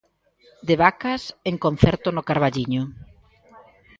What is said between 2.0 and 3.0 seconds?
no Carballiño.